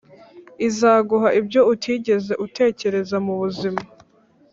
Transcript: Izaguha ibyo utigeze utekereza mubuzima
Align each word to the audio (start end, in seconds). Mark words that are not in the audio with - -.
Izaguha 0.67 1.29
ibyo 1.39 1.61
utigeze 1.73 2.33
utekereza 2.45 3.15
mubuzima 3.25 3.81